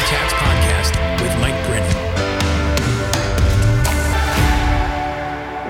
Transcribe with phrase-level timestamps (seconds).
[0.00, 1.94] Podcast with Mike Brennan.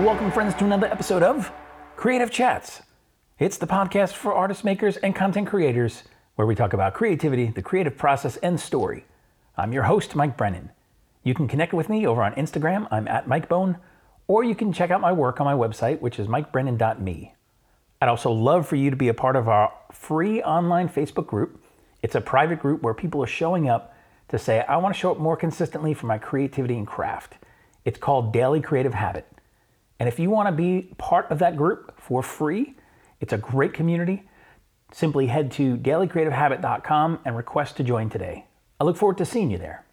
[0.05, 1.51] Welcome, friends, to another episode of
[1.97, 2.83] Creative Chats.
[3.41, 6.05] It's the podcast for artist makers and content creators
[6.37, 9.05] where we talk about creativity, the creative process, and story.
[9.57, 10.71] I'm your host, Mike Brennan.
[11.25, 12.87] You can connect with me over on Instagram.
[12.93, 13.81] I'm at MikeBone,
[14.29, 17.35] or you can check out my work on my website, which is mikebrennan.me.
[18.01, 21.61] I'd also love for you to be a part of our free online Facebook group.
[22.01, 23.97] It's a private group where people are showing up
[24.31, 27.35] to say, I want to show up more consistently for my creativity and craft.
[27.85, 29.27] It's called Daily Creative Habit.
[29.99, 32.75] And if you want to be part of that group for free,
[33.21, 34.23] it's a great community.
[34.93, 38.47] Simply head to dailycreativehabit.com and request to join today.
[38.81, 39.85] I look forward to seeing you there.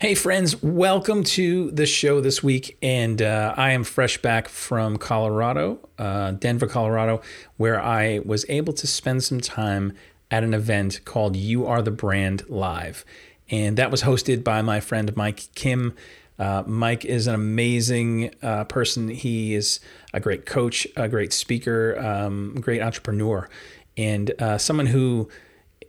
[0.00, 2.78] Hey, friends, welcome to the show this week.
[2.80, 7.20] And uh, I am fresh back from Colorado, uh, Denver, Colorado,
[7.56, 9.92] where I was able to spend some time
[10.30, 13.04] at an event called You Are the Brand Live.
[13.50, 15.94] And that was hosted by my friend Mike Kim.
[16.38, 19.08] Uh, Mike is an amazing uh, person.
[19.08, 19.80] He is
[20.12, 23.48] a great coach, a great speaker, um, great entrepreneur,
[23.96, 25.28] and uh, someone who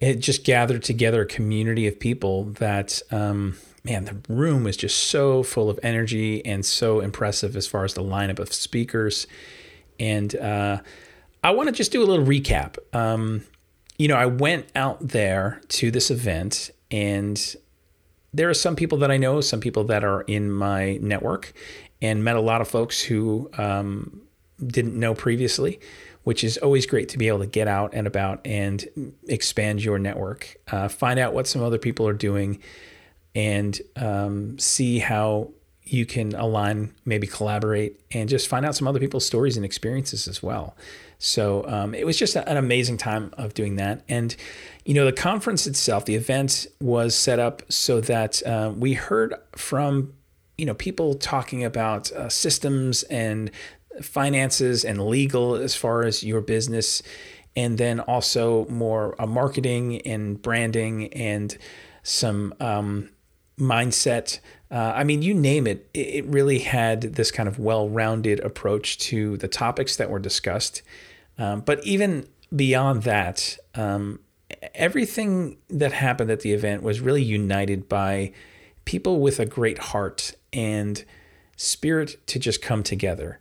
[0.02, 4.98] had just gathered together a community of people that, um, man, the room was just
[4.98, 9.28] so full of energy and so impressive as far as the lineup of speakers.
[10.00, 10.80] And uh,
[11.44, 12.78] I want to just do a little recap.
[12.96, 13.44] Um,
[14.00, 17.56] you know, I went out there to this event and
[18.34, 21.54] there are some people that I know, some people that are in my network,
[22.02, 24.22] and met a lot of folks who um,
[24.66, 25.80] didn't know previously,
[26.24, 28.88] which is always great to be able to get out and about and
[29.28, 32.60] expand your network, uh, find out what some other people are doing,
[33.36, 35.50] and um, see how
[35.84, 40.28] you can align, maybe collaborate, and just find out some other people's stories and experiences
[40.28, 40.76] as well.
[41.20, 44.04] So um, it was just an amazing time of doing that.
[44.08, 44.36] And,
[44.86, 49.36] you know, the conference itself, the event was set up so that uh, we heard
[49.56, 50.14] from,
[50.58, 53.52] you know, people talking about uh, systems and
[54.02, 57.04] finances and legal as far as your business.
[57.54, 61.58] And then also more uh, marketing and branding and
[62.02, 63.10] some um,
[63.60, 64.40] mindset.
[64.72, 68.98] Uh, I mean, you name it, it really had this kind of well rounded approach
[69.00, 70.82] to the topics that were discussed.
[71.38, 74.20] Um, but even beyond that, um,
[74.74, 78.32] everything that happened at the event was really united by
[78.86, 81.04] people with a great heart and
[81.56, 83.40] spirit to just come together.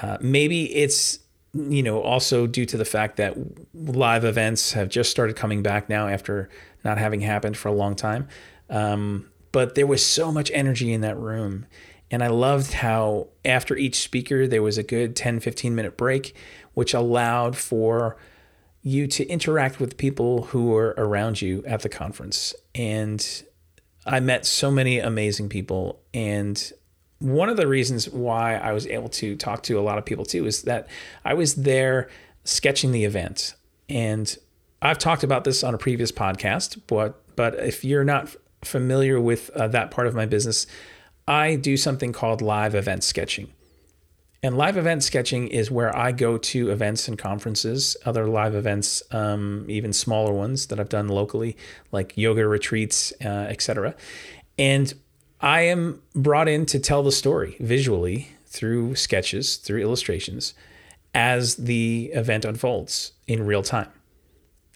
[0.00, 1.18] Uh, maybe it's
[1.54, 3.36] you know also due to the fact that
[3.74, 6.48] live events have just started coming back now after
[6.84, 8.26] not having happened for a long time.
[8.70, 11.66] Um, but there was so much energy in that room.
[12.10, 16.34] And I loved how after each speaker, there was a good 10, 15 minute break
[16.74, 18.16] which allowed for
[18.82, 22.54] you to interact with people who were around you at the conference.
[22.74, 23.24] And
[24.04, 26.00] I met so many amazing people.
[26.12, 26.72] And
[27.18, 30.24] one of the reasons why I was able to talk to a lot of people
[30.24, 30.88] too is that
[31.24, 32.08] I was there
[32.44, 33.54] sketching the event.
[33.88, 34.36] And
[34.80, 38.34] I've talked about this on a previous podcast, but but if you're not
[38.64, 40.66] familiar with uh, that part of my business,
[41.26, 43.52] I do something called live event sketching.
[44.44, 49.00] And live event sketching is where I go to events and conferences, other live events,
[49.12, 51.56] um, even smaller ones that I've done locally,
[51.92, 53.94] like yoga retreats, uh, etc.
[54.58, 54.94] And
[55.40, 60.54] I am brought in to tell the story visually through sketches, through illustrations,
[61.14, 63.92] as the event unfolds in real time.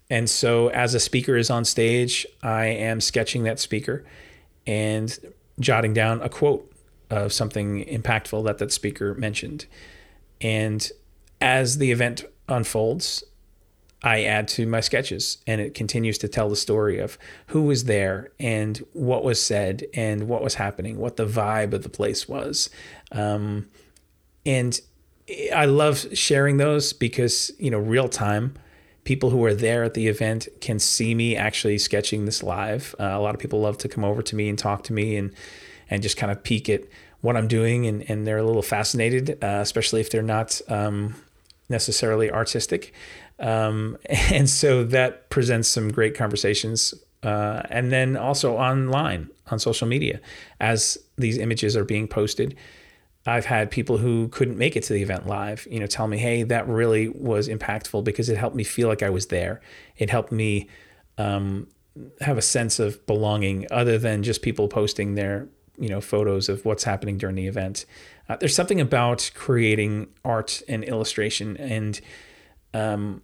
[0.09, 4.05] And so, as a speaker is on stage, I am sketching that speaker
[4.67, 5.19] and
[5.59, 6.73] jotting down a quote
[7.11, 9.67] of something impactful that that speaker mentioned.
[10.41, 10.89] And
[11.41, 13.25] as the event unfolds,
[14.03, 17.19] I add to my sketches and it continues to tell the story of
[17.49, 21.83] who was there and what was said and what was happening, what the vibe of
[21.83, 22.71] the place was.
[23.11, 23.67] Um,
[24.45, 24.81] and
[25.55, 28.55] I love sharing those because, you know, real time,
[29.07, 32.95] people who are there at the event can see me actually sketching this live.
[33.01, 35.17] Uh, a lot of people love to come over to me and talk to me
[35.17, 35.33] and
[35.89, 36.83] and just kind of peek at
[37.21, 41.15] what I'm doing, and, and they're a little fascinated, uh, especially if they're not um,
[41.69, 42.93] necessarily artistic.
[43.39, 46.93] Um, and so that presents some great conversations.
[47.23, 50.21] Uh, and then also online on social media,
[50.61, 52.57] as these images are being posted,
[53.27, 56.19] I've had people who couldn't make it to the event live, you know, tell me,
[56.19, 59.61] "Hey, that really was impactful because it helped me feel like I was there.
[59.97, 60.69] It helped me
[61.19, 61.67] um,
[62.21, 66.65] have a sense of belonging, other than just people posting their you know photos of
[66.65, 67.85] what's happening during the event.
[68.29, 72.01] Uh, there's something about creating art and illustration and
[72.75, 73.23] um,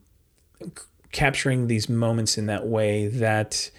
[1.10, 3.70] capturing these moments in that way that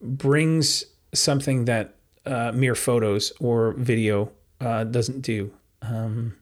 [0.00, 4.30] brings something that uh, mere photos or video
[4.60, 5.52] uh, doesn't do.
[5.88, 6.36] Um,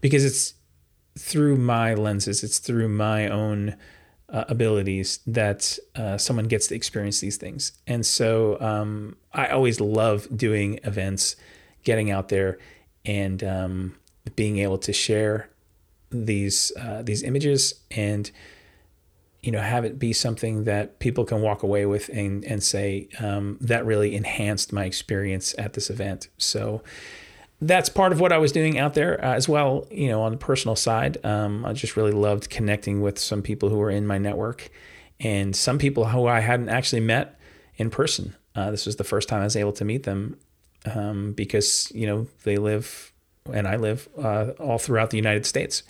[0.00, 0.54] because it's
[1.18, 3.76] through my lenses, it's through my own
[4.28, 7.72] uh, abilities that uh, someone gets to experience these things.
[7.86, 11.36] And so um, I always love doing events,
[11.84, 12.58] getting out there,
[13.04, 13.94] and um,
[14.34, 15.48] being able to share
[16.10, 18.30] these uh, these images and
[19.40, 23.08] you know have it be something that people can walk away with and and say
[23.20, 26.28] um, that really enhanced my experience at this event.
[26.38, 26.82] So
[27.60, 29.86] that's part of what I was doing out there uh, as well.
[29.90, 33.68] You know, on the personal side, um, I just really loved connecting with some people
[33.68, 34.68] who were in my network,
[35.20, 37.38] and some people who I hadn't actually met
[37.76, 38.34] in person.
[38.54, 40.38] Uh, this was the first time I was able to meet them
[40.94, 43.12] um, because you know they live
[43.52, 45.82] and I live uh, all throughout the United States,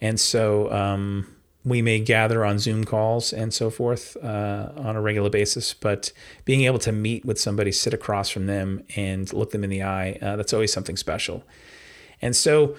[0.00, 1.26] and so um,
[1.64, 6.12] we may gather on Zoom calls and so forth uh, on a regular basis, but
[6.44, 9.82] being able to meet with somebody, sit across from them, and look them in the
[9.82, 11.44] eye, uh, that's always something special.
[12.22, 12.76] And so,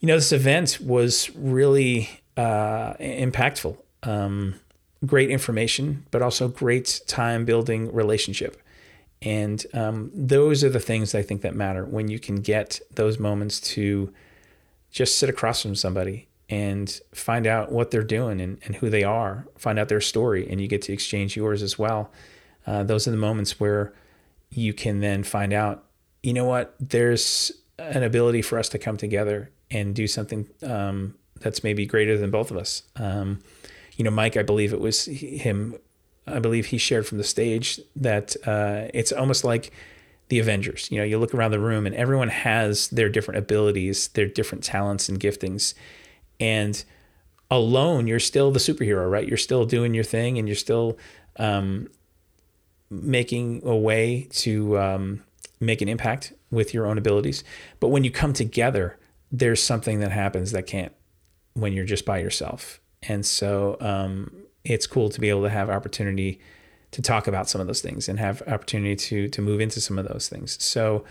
[0.00, 3.76] you know, this event was really uh, impactful.
[4.02, 4.56] Um,
[5.06, 8.60] great information, but also great time building relationship.
[9.22, 13.18] And um, those are the things I think that matter when you can get those
[13.18, 14.12] moments to
[14.90, 19.04] just sit across from somebody and find out what they're doing and, and who they
[19.04, 22.10] are, find out their story, and you get to exchange yours as well.
[22.66, 23.92] Uh, those are the moments where
[24.50, 25.84] you can then find out,
[26.22, 31.14] you know what, there's an ability for us to come together and do something um,
[31.40, 32.82] that's maybe greater than both of us.
[32.96, 33.40] Um,
[33.96, 35.76] you know, Mike, I believe it was him,
[36.26, 39.70] I believe he shared from the stage that uh, it's almost like
[40.28, 40.90] the Avengers.
[40.90, 44.64] You know, you look around the room and everyone has their different abilities, their different
[44.64, 45.74] talents and giftings
[46.40, 46.84] and
[47.50, 49.26] alone you're still the superhero right?
[49.26, 50.98] You're still doing your thing and you're still
[51.36, 51.88] um,
[52.90, 55.24] making a way to um,
[55.60, 57.44] make an impact with your own abilities.
[57.80, 58.98] But when you come together
[59.30, 60.92] there's something that happens that can't
[61.54, 62.80] when you're just by yourself.
[63.02, 64.32] And so um,
[64.64, 66.40] it's cool to be able to have opportunity
[66.90, 69.98] to talk about some of those things and have opportunity to to move into some
[69.98, 70.62] of those things.
[70.62, 71.04] So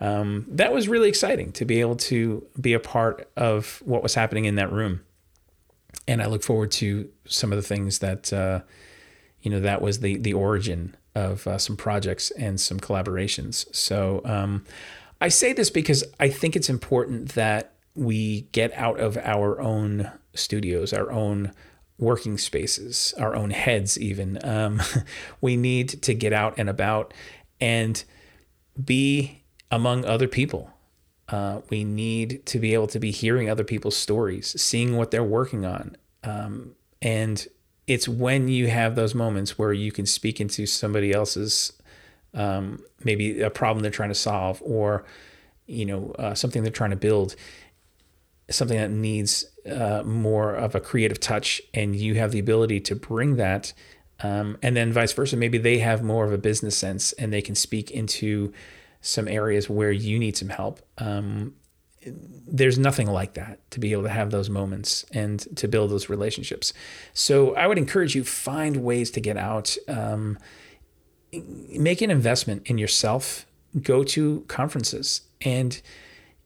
[0.00, 4.14] um, that was really exciting to be able to be a part of what was
[4.14, 5.00] happening in that room.
[6.06, 8.60] And I look forward to some of the things that, uh,
[9.42, 13.74] you know, that was the the origin of uh, some projects and some collaborations.
[13.74, 14.64] So um,
[15.20, 20.10] I say this because I think it's important that we get out of our own
[20.34, 21.52] studios, our own
[21.98, 24.38] working spaces, our own heads, even.
[24.44, 24.80] Um,
[25.40, 27.12] we need to get out and about
[27.60, 28.02] and
[28.82, 30.70] be among other people.
[31.28, 35.22] Uh, we need to be able to be hearing other people's stories, seeing what they're
[35.22, 35.96] working on.
[36.24, 37.46] Um, and
[37.86, 41.72] it's when you have those moments where you can speak into somebody else's
[42.34, 45.04] um, maybe a problem they're trying to solve or
[45.66, 47.34] you know uh, something they're trying to build
[48.50, 52.94] something that needs uh, more of a creative touch and you have the ability to
[52.94, 53.72] bring that
[54.22, 57.42] um, and then vice versa maybe they have more of a business sense and they
[57.42, 58.52] can speak into
[59.00, 60.80] some areas where you need some help.
[60.98, 61.54] Um,
[62.04, 66.08] there's nothing like that to be able to have those moments and to build those
[66.08, 66.72] relationships.
[67.12, 69.76] So I would encourage you find ways to get out.
[69.86, 70.38] Um,
[71.32, 73.46] make an investment in yourself.
[73.82, 75.80] Go to conferences and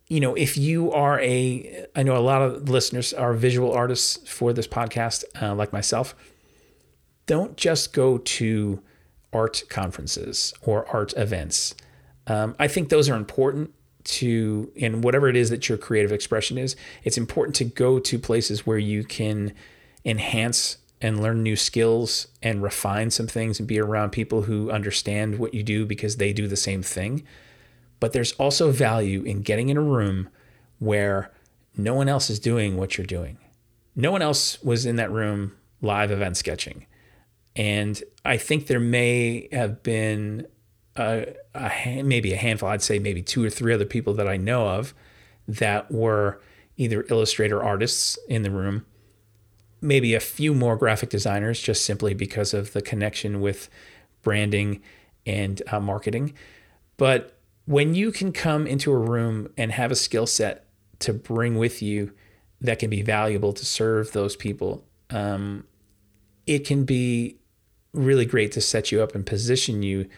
[0.08, 4.28] you know if you are a i know a lot of listeners are visual artists
[4.28, 6.14] for this podcast uh, like myself
[7.26, 8.82] don't just go to
[9.32, 11.74] art conferences or art events
[12.26, 13.72] um, I think those are important
[14.04, 18.18] to, in whatever it is that your creative expression is, it's important to go to
[18.18, 19.52] places where you can
[20.04, 25.38] enhance and learn new skills and refine some things and be around people who understand
[25.38, 27.24] what you do because they do the same thing.
[27.98, 30.28] But there's also value in getting in a room
[30.78, 31.32] where
[31.76, 33.38] no one else is doing what you're doing.
[33.94, 36.86] No one else was in that room live event sketching.
[37.54, 40.46] And I think there may have been
[40.96, 44.36] a, a, maybe a handful, I'd say maybe two or three other people that I
[44.36, 44.94] know of
[45.48, 46.40] that were
[46.76, 48.84] either illustrator artists in the room,
[49.80, 53.68] maybe a few more graphic designers, just simply because of the connection with
[54.22, 54.80] branding
[55.26, 56.32] and uh, marketing.
[56.96, 60.66] But when you can come into a room and have a skill set
[61.00, 62.12] to bring with you
[62.60, 65.64] that can be valuable to serve those people, um,
[66.46, 67.36] it can be
[67.92, 70.08] really great to set you up and position you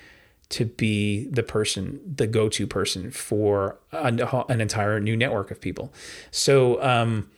[0.51, 5.61] to be the person, the go to person for an, an, entire new network of
[5.61, 5.93] people.
[6.31, 7.31] So, um,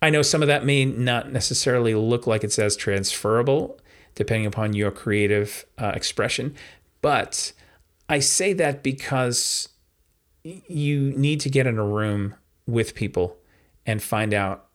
[0.00, 3.80] I know some of that may not necessarily look like it's as transferable
[4.14, 6.54] depending upon your creative uh, expression,
[7.02, 7.52] but
[8.08, 9.68] I say that because
[10.42, 12.34] you need to get in a room
[12.66, 13.36] with people
[13.86, 14.66] and find out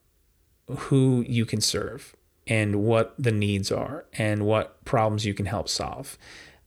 [0.68, 2.16] who you can serve
[2.48, 6.18] and what the needs are and what problems you can help solve.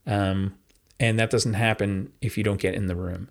[0.05, 0.55] Um,
[0.99, 3.29] and that doesn't happen if you don't get in the room.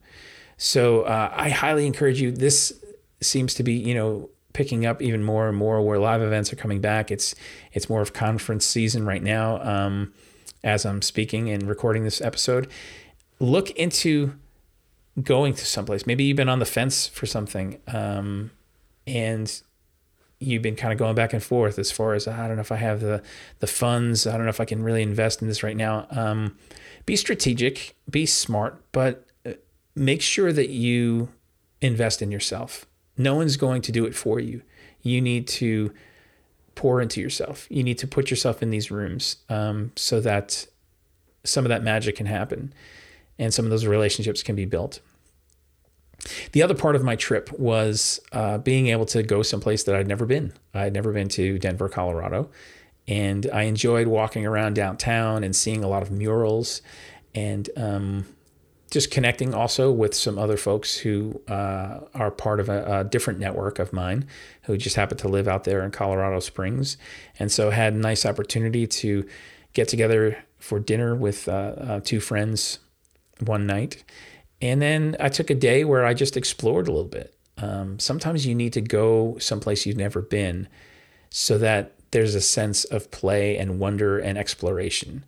[0.57, 2.31] So uh, I highly encourage you.
[2.31, 2.73] This
[3.21, 6.57] seems to be, you know, picking up even more and more where live events are
[6.57, 7.11] coming back.
[7.11, 7.35] It's
[7.73, 9.61] it's more of conference season right now.
[9.63, 10.15] Um,
[10.65, 12.69] as I'm speaking and recording this episode,
[13.39, 14.33] look into
[15.23, 16.07] going to someplace.
[16.07, 18.51] Maybe you've been on the fence for something, um,
[19.07, 19.61] and
[20.39, 22.73] you've been kind of going back and forth as far as I don't know if
[22.73, 23.23] I have the
[23.61, 24.27] the funds.
[24.27, 26.07] I don't know if I can really invest in this right now.
[26.11, 26.57] Um,
[27.07, 29.53] be strategic, be smart, but uh,
[29.95, 31.29] make sure that you
[31.81, 32.87] invest in yourself.
[33.17, 34.63] No one's going to do it for you.
[35.03, 35.93] You need to
[36.75, 37.67] pour into yourself.
[37.71, 40.67] You need to put yourself in these rooms um, so that
[41.45, 42.73] some of that magic can happen
[43.39, 45.01] and some of those relationships can be built.
[46.53, 50.09] The other part of my trip was uh, being able to go someplace that I'd
[50.09, 50.53] never been.
[50.75, 52.51] I'd never been to Denver, Colorado.
[53.09, 56.83] And I enjoyed walking around downtown and seeing a lot of murals
[57.35, 58.27] and um,
[58.91, 63.39] just connecting also with some other folks who uh, are part of a, a, different
[63.39, 64.27] network of mine
[64.63, 66.97] who just happen to live out there in Colorado Springs.
[67.39, 69.27] And so had a nice opportunity to
[69.73, 72.79] get together for dinner with uh, uh, two friends
[73.45, 74.05] one night.
[74.61, 77.35] And then I took a day where I just explored a little bit.
[77.59, 80.69] Um, sometimes you need to go someplace you've never been
[81.31, 85.25] so that there's a sense of play and wonder and exploration.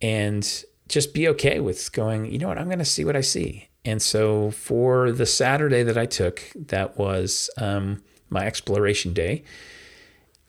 [0.00, 3.20] And just be okay with going, you know what, I'm going to see what I
[3.20, 3.68] see.
[3.84, 9.44] And so for the Saturday that I took, that was um, my exploration day.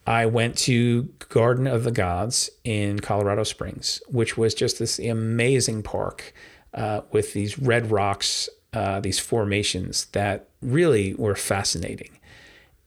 [0.08, 5.84] I went to Garden of the Gods in Colorado Springs, which was just this amazing
[5.84, 6.34] park
[6.76, 12.20] uh, with these red rocks, uh, these formations that really were fascinating.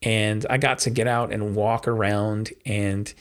[0.03, 3.13] And I got to get out and walk around and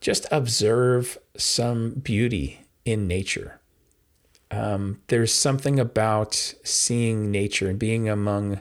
[0.00, 3.60] just observe some beauty in nature.
[4.50, 8.60] Um, there's something about seeing nature and being among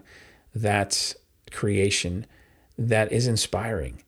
[0.54, 1.14] that
[1.52, 2.26] creation
[2.78, 4.04] that is inspiring.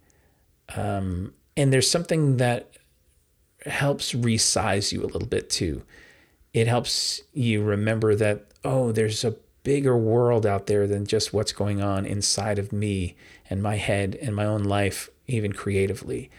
[0.76, 2.72] Um, and there's something that
[3.66, 5.84] helps resize you a little bit too
[6.54, 11.52] it helps you remember that, oh, there's a bigger world out there than just what's
[11.52, 13.16] going on inside of me
[13.50, 16.30] and my head and my own life, even creatively.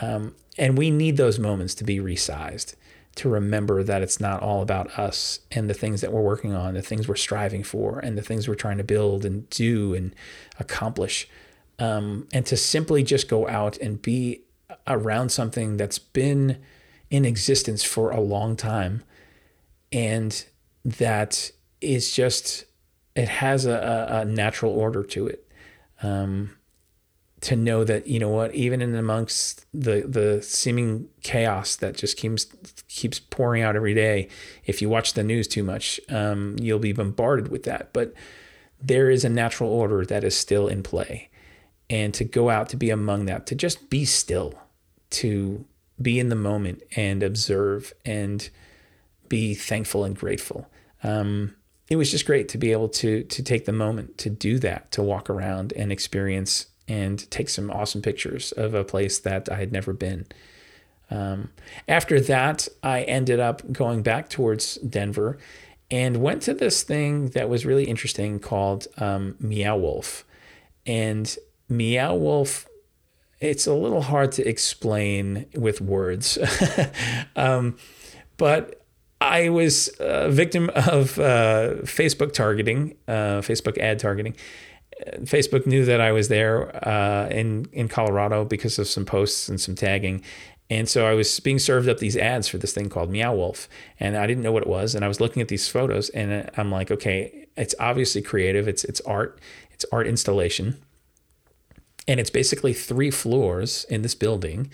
[0.00, 2.74] Um, and we need those moments to be resized,
[3.16, 6.74] to remember that it's not all about us and the things that we're working on,
[6.74, 10.14] the things we're striving for, and the things we're trying to build and do and
[10.58, 11.28] accomplish.
[11.78, 14.42] Um, and to simply just go out and be
[14.86, 16.58] around something that's been
[17.08, 19.04] in existence for a long time
[19.92, 20.44] and
[20.84, 22.64] that is just
[23.14, 25.44] it has a, a natural order to it.
[26.02, 26.50] Um,
[27.40, 32.16] to know that you know what, even in amongst the the seeming chaos that just
[32.16, 32.46] keeps
[32.88, 34.28] keeps pouring out every day,
[34.66, 37.92] if you watch the news too much, um, you'll be bombarded with that.
[37.92, 38.12] But
[38.80, 41.30] there is a natural order that is still in play,
[41.88, 44.54] and to go out to be among that, to just be still,
[45.10, 45.64] to
[46.00, 48.50] be in the moment and observe and
[49.28, 50.68] be thankful and grateful.
[51.02, 51.54] Um,
[51.88, 54.90] it was just great to be able to to take the moment to do that,
[54.92, 59.56] to walk around and experience and take some awesome pictures of a place that I
[59.56, 60.26] had never been.
[61.10, 61.50] Um,
[61.86, 65.38] after that, I ended up going back towards Denver
[65.90, 70.24] and went to this thing that was really interesting called um, Meow Wolf.
[70.86, 71.34] And
[71.68, 72.68] Meow Wolf,
[73.40, 76.38] it's a little hard to explain with words.
[77.36, 77.76] um,
[78.36, 78.77] but
[79.20, 84.36] I was a victim of uh, Facebook targeting, uh, Facebook ad targeting.
[85.20, 89.60] Facebook knew that I was there uh, in in Colorado because of some posts and
[89.60, 90.22] some tagging,
[90.70, 93.68] and so I was being served up these ads for this thing called Meow Wolf,
[93.98, 94.94] and I didn't know what it was.
[94.94, 98.68] And I was looking at these photos, and I'm like, okay, it's obviously creative.
[98.68, 99.40] It's it's art.
[99.70, 100.76] It's art installation,
[102.06, 104.70] and it's basically three floors in this building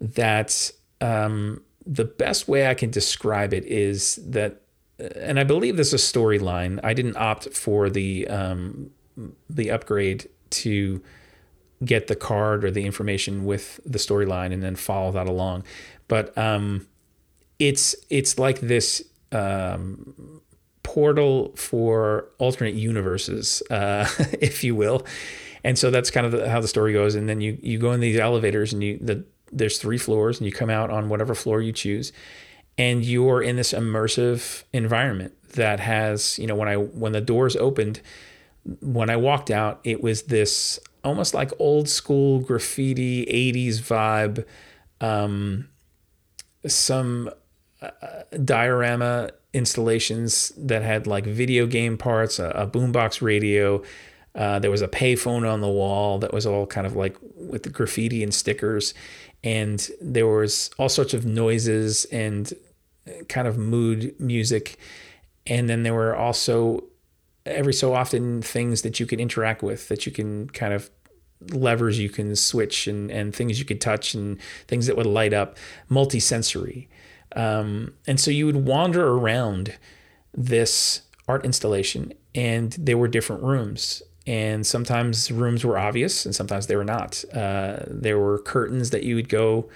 [0.00, 4.62] that um, the best way I can describe it is that,
[4.98, 6.80] and I believe this is a storyline.
[6.82, 8.90] I didn't opt for the um,
[9.48, 11.02] the upgrade to
[11.84, 15.64] get the card or the information with the storyline and then follow that along.
[16.08, 16.86] But um,
[17.58, 19.02] it's it's like this
[19.32, 20.40] um,
[20.82, 24.08] portal for alternate universes, uh,
[24.40, 25.06] if you will.
[25.64, 27.14] and so that's kind of how the story goes.
[27.14, 30.46] And then you you go in these elevators, and you the there's three floors, and
[30.46, 32.12] you come out on whatever floor you choose,
[32.76, 37.56] and you're in this immersive environment that has you know when I when the doors
[37.56, 38.00] opened,
[38.80, 44.44] when I walked out, it was this almost like old school graffiti 80s vibe
[45.00, 45.68] um,
[46.66, 47.30] some
[47.80, 47.90] uh,
[48.44, 53.82] diorama installations that had like video game parts, a, a boombox radio.
[54.36, 57.62] Uh, there was a payphone on the wall that was all kind of like with
[57.62, 58.92] the graffiti and stickers,
[59.42, 62.52] and there was all sorts of noises and
[63.28, 64.76] kind of mood music,
[65.46, 66.84] and then there were also
[67.46, 70.90] every so often things that you could interact with that you can kind of
[71.52, 75.32] levers you can switch and, and things you could touch and things that would light
[75.32, 75.56] up.
[75.90, 76.88] Multisensory.
[77.34, 79.76] Um, and so you would wander around
[80.34, 84.02] this art installation, and there were different rooms.
[84.26, 87.24] And sometimes rooms were obvious, and sometimes they were not.
[87.32, 89.68] Uh, there were curtains that you would go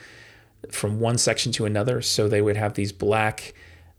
[0.71, 2.03] from one section to another.
[2.03, 3.55] So they would have these black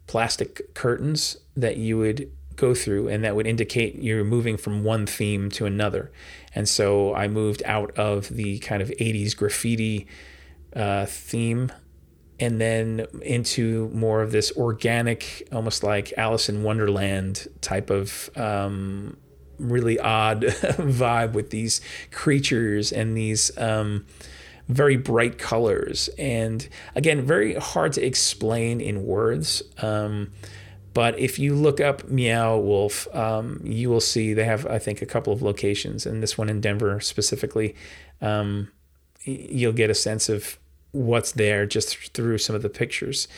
[0.08, 5.06] plastic curtains that you would go through, and that would indicate you're moving from one
[5.06, 6.12] theme to another.
[6.54, 10.08] And so I moved out of the kind of 80s graffiti
[10.76, 11.72] uh, theme
[12.42, 19.16] and then into more of this organic, almost like Alice in Wonderland type of um,
[19.62, 24.06] really odd vibe with these creatures and these um,
[24.68, 26.10] very bright colors.
[26.18, 29.62] And again, very hard to explain in words.
[29.82, 30.32] Um,
[30.94, 35.02] but if you look up Meow Wolf, um, you will see they have, I think,
[35.02, 37.76] a couple of locations, and this one in Denver specifically.
[38.22, 38.72] Um,
[39.24, 40.58] you'll get a sense of
[40.92, 43.30] what's there just through some of the pictures.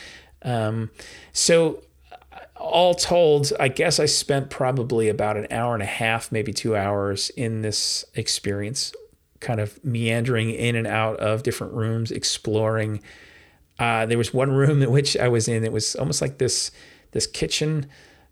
[0.42, 0.90] Um,
[1.32, 1.84] so,
[2.64, 6.76] all told, I guess I spent probably about an hour and a half, maybe two
[6.76, 8.94] hours in this experience,
[9.42, 13.02] kind of meandering in and out of different rooms, exploring.
[13.78, 15.64] Uh, there was one room in which I was in.
[15.64, 16.72] It was almost like this
[17.12, 17.86] this kitchen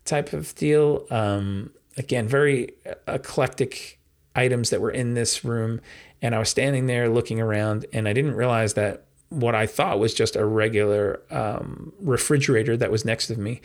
[0.04, 1.06] type of deal.
[1.10, 2.70] Um, again, very
[3.06, 4.00] eclectic
[4.34, 5.80] items that were in this room,
[6.20, 9.98] and I was standing there looking around, and I didn't realize that what I thought
[9.98, 13.60] was just a regular um, refrigerator that was next to me.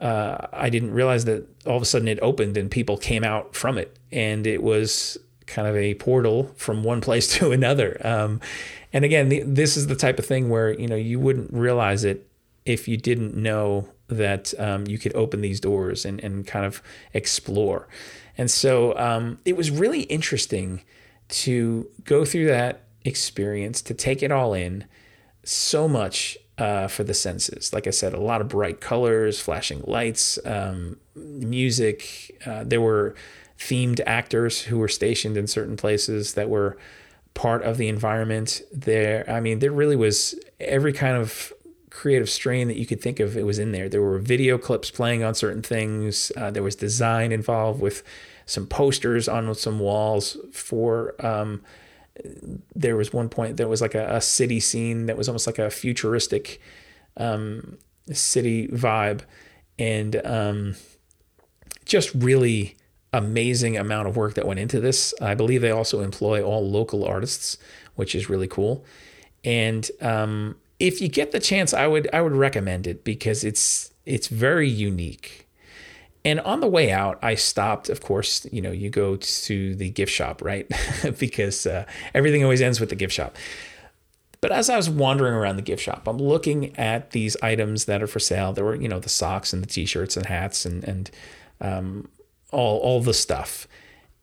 [0.00, 3.54] Uh, I didn't realize that all of a sudden it opened and people came out
[3.54, 8.00] from it, and it was kind of a portal from one place to another.
[8.04, 8.40] Um,
[8.92, 12.04] and again, the, this is the type of thing where you know you wouldn't realize
[12.04, 12.26] it
[12.64, 16.82] if you didn't know that um, you could open these doors and, and kind of
[17.14, 17.88] explore.
[18.36, 20.82] And so um, it was really interesting
[21.28, 24.84] to go through that experience to take it all in
[25.44, 27.72] so much uh, for the senses.
[27.72, 32.38] Like I said, a lot of bright colors, flashing lights, um, music.
[32.44, 33.14] Uh, there were
[33.58, 36.76] themed actors who were stationed in certain places that were
[37.32, 39.24] part of the environment there.
[39.28, 41.52] I mean, there really was every kind of
[41.88, 43.36] creative strain that you could think of.
[43.36, 43.88] It was in there.
[43.88, 46.30] There were video clips playing on certain things.
[46.36, 48.02] Uh, there was design involved with
[48.44, 51.62] some posters on some walls for um,
[52.74, 55.58] there was one point there was like a, a city scene that was almost like
[55.58, 56.60] a futuristic
[57.16, 57.78] um,
[58.12, 59.22] city vibe.
[59.78, 60.76] And um,
[61.84, 62.76] just really
[63.12, 65.14] amazing amount of work that went into this.
[65.20, 67.58] I believe they also employ all local artists
[67.96, 68.84] which is really cool.
[69.44, 73.92] And um, if you get the chance i would i would recommend it because it's
[74.06, 75.46] it's very unique
[76.24, 77.88] and on the way out, I stopped.
[77.88, 80.70] Of course, you know, you go to the gift shop, right?
[81.18, 83.36] because uh, everything always ends with the gift shop.
[84.42, 88.02] But as I was wandering around the gift shop, I'm looking at these items that
[88.02, 88.52] are for sale.
[88.52, 91.10] There were, you know, the socks and the t-shirts and hats and and
[91.60, 92.08] um,
[92.50, 93.66] all all the stuff,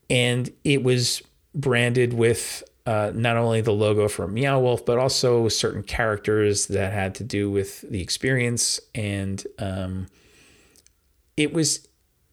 [0.09, 1.23] and it was
[1.55, 6.93] branded with uh, not only the logo for Meow Wolf, but also certain characters that
[6.93, 9.47] had to do with the experience and.
[9.57, 10.07] Um,
[11.37, 11.86] it was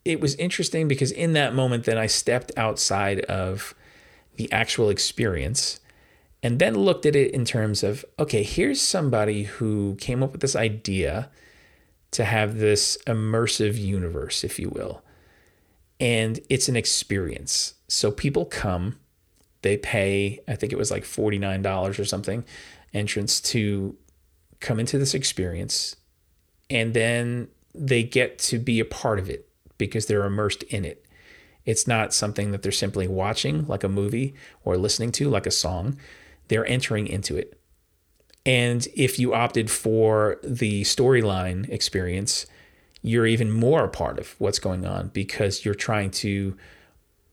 [0.04, 3.74] it was interesting because in that moment then I stepped outside of
[4.36, 5.80] the actual experience
[6.42, 10.40] and then looked at it in terms of okay, here's somebody who came up with
[10.40, 11.30] this idea
[12.10, 15.02] to have this immersive universe, if you will.
[15.98, 17.74] And it's an experience.
[17.88, 19.00] So people come,
[19.62, 22.44] they pay, I think it was like $49 or something,
[22.92, 23.96] entrance to
[24.60, 25.96] come into this experience.
[26.70, 31.04] And then they get to be a part of it because they're immersed in it.
[31.64, 34.34] It's not something that they're simply watching like a movie
[34.64, 35.96] or listening to like a song.
[36.48, 37.58] They're entering into it.
[38.46, 42.46] And if you opted for the storyline experience,
[43.02, 46.56] you're even more a part of what's going on because you're trying to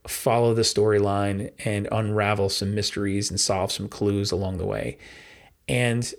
[0.06, 4.98] follow the storyline and unravel some mysteries and solve some clues along the way.
[5.68, 6.12] And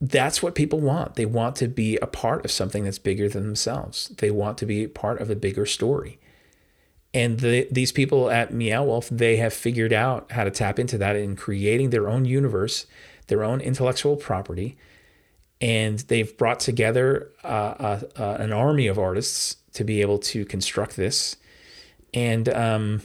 [0.00, 1.16] that's what people want.
[1.16, 4.08] They want to be a part of something that's bigger than themselves.
[4.18, 6.18] They want to be part of a bigger story.
[7.12, 10.98] And the, these people at Meow Wolf, they have figured out how to tap into
[10.98, 12.86] that in creating their own universe,
[13.26, 14.76] their own intellectual property.
[15.60, 20.44] And they've brought together uh, uh, uh, an army of artists to be able to
[20.44, 21.36] construct this
[22.14, 23.02] and um,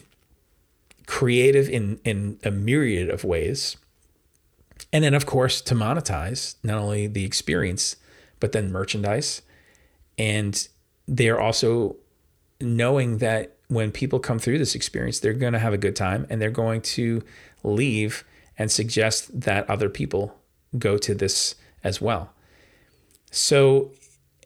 [1.07, 3.77] creative in, in a myriad of ways.
[4.93, 7.97] And then, of course, to monetize not only the experience,
[8.39, 9.41] but then merchandise.
[10.19, 10.67] And
[11.07, 11.97] they're also
[12.61, 16.27] knowing that when people come through this experience, they're going to have a good time
[16.29, 17.23] and they're going to
[17.63, 18.23] leave
[18.57, 20.37] and suggest that other people
[20.77, 22.31] go to this as well.
[23.31, 23.91] So,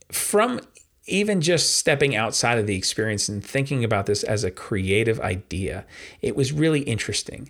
[0.10, 0.62] from
[1.08, 5.86] even just stepping outside of the experience and thinking about this as a creative idea,
[6.22, 7.50] it was really interesting.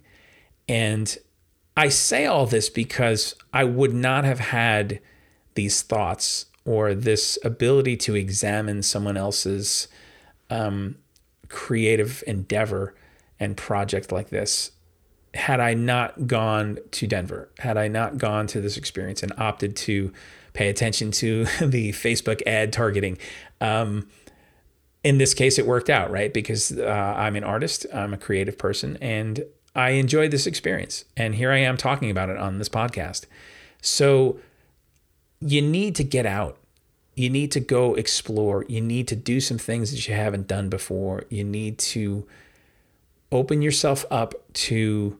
[0.67, 1.15] And
[1.77, 4.99] I say all this because I would not have had
[5.53, 9.87] these thoughts or this ability to examine someone else's
[10.49, 10.97] um,
[11.49, 12.95] creative endeavor
[13.39, 14.71] and project like this
[15.33, 19.75] had I not gone to Denver, had I not gone to this experience and opted
[19.77, 20.11] to
[20.53, 23.17] pay attention to the Facebook ad targeting.
[23.61, 24.07] Um,
[25.03, 26.33] in this case, it worked out, right?
[26.33, 29.45] Because uh, I'm an artist, I'm a creative person, and
[29.77, 31.05] I enjoyed this experience.
[31.15, 33.25] And here I am talking about it on this podcast.
[33.79, 34.39] So
[35.39, 36.57] you need to get out.
[37.15, 38.65] You need to go explore.
[38.67, 41.23] You need to do some things that you haven't done before.
[41.29, 42.27] You need to
[43.31, 45.17] open yourself up to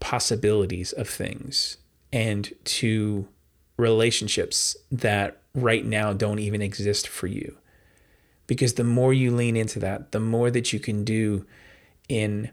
[0.00, 1.76] possibilities of things
[2.12, 3.28] and to
[3.76, 7.56] relationships that right now don't even exist for you.
[8.48, 11.46] Because the more you lean into that, the more that you can do
[12.08, 12.50] in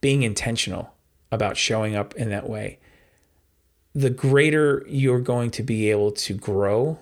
[0.00, 0.94] being intentional
[1.30, 2.78] about showing up in that way,
[3.94, 6.98] the greater you're going to be able to grow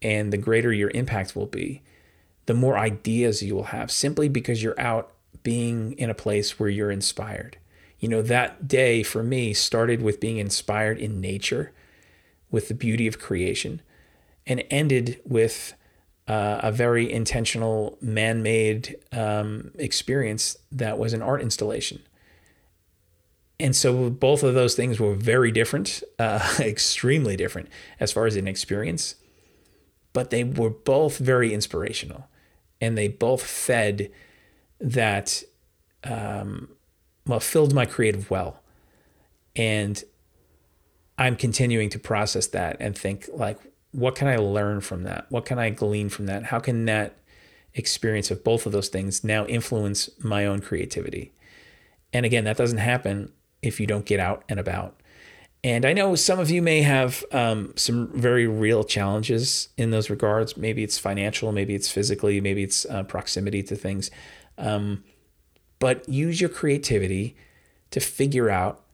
[0.00, 1.82] and the greater your impact will be,
[2.46, 6.68] the more ideas you will have simply because you're out being in a place where
[6.68, 7.58] you're inspired.
[7.98, 11.72] You know, that day for me started with being inspired in nature
[12.50, 13.82] with the beauty of creation
[14.46, 15.74] and ended with
[16.28, 22.00] uh, a very intentional man made um, experience that was an art installation.
[23.60, 27.68] And so both of those things were very different, uh, extremely different
[27.98, 29.16] as far as an experience,
[30.12, 32.28] but they were both very inspirational
[32.80, 34.10] and they both fed
[34.80, 35.42] that,
[36.04, 36.68] um,
[37.26, 38.62] well, filled my creative well.
[39.56, 40.02] And
[41.18, 43.58] I'm continuing to process that and think like,
[43.90, 45.26] what can I learn from that?
[45.30, 46.44] What can I glean from that?
[46.44, 47.16] How can that
[47.74, 51.32] experience of both of those things now influence my own creativity?
[52.12, 55.00] And again, that doesn't happen if you don't get out and about.
[55.64, 60.08] And I know some of you may have um, some very real challenges in those
[60.08, 60.56] regards.
[60.56, 64.10] Maybe it's financial, maybe it's physically, maybe it's uh, proximity to things.
[64.56, 65.04] Um,
[65.78, 67.36] but use your creativity
[67.90, 68.84] to figure out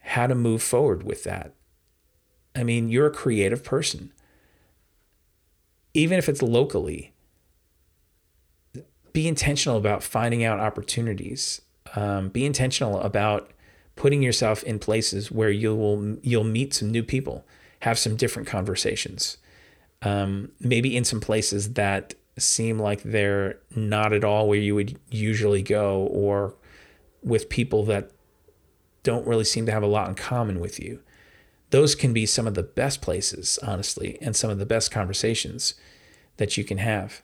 [0.00, 1.54] how to move forward with that.
[2.54, 4.12] I mean, you're a creative person.
[5.94, 7.12] Even if it's locally,
[9.12, 11.62] be intentional about finding out opportunities.
[11.94, 13.51] Um, be intentional about
[13.96, 17.44] putting yourself in places where you will you'll meet some new people,
[17.80, 19.38] have some different conversations.
[20.02, 24.98] Um, maybe in some places that seem like they're not at all where you would
[25.10, 26.54] usually go, or
[27.22, 28.10] with people that
[29.02, 31.00] don't really seem to have a lot in common with you
[31.72, 35.74] those can be some of the best places, honestly, and some of the best conversations
[36.36, 37.22] that you can have.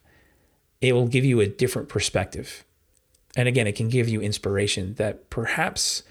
[0.80, 2.64] It will give you a different perspective.
[3.36, 6.02] And again, it can give you inspiration that perhaps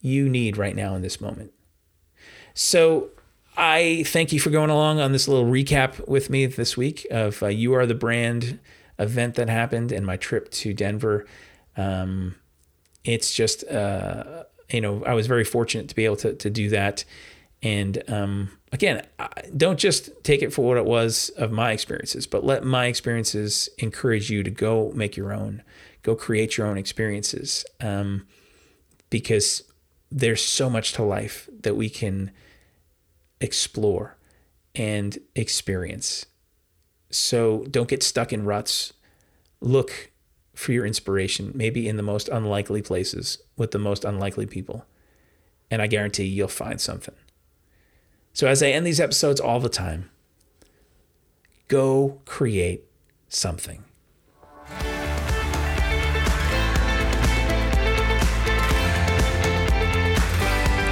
[0.00, 1.52] you need right now in this moment.
[2.54, 3.10] So,
[3.56, 7.42] I thank you for going along on this little recap with me this week of
[7.42, 8.58] uh, You Are the Brand
[8.98, 11.26] event that happened and my trip to Denver.
[11.76, 12.36] Um,
[13.04, 16.70] it's just, uh, you know, I was very fortunate to be able to, to do
[16.70, 17.04] that
[17.62, 19.06] and um, again,
[19.56, 23.68] don't just take it for what it was of my experiences, but let my experiences
[23.78, 25.62] encourage you to go make your own,
[26.02, 27.64] go create your own experiences.
[27.80, 28.26] Um,
[29.10, 29.62] because
[30.10, 32.30] there's so much to life that we can
[33.40, 34.16] explore
[34.74, 36.26] and experience.
[37.10, 38.92] So don't get stuck in ruts.
[39.60, 40.10] Look
[40.54, 44.84] for your inspiration, maybe in the most unlikely places with the most unlikely people.
[45.70, 47.14] And I guarantee you'll find something.
[48.32, 50.10] So, as I end these episodes all the time,
[51.68, 52.84] go create
[53.28, 53.84] something.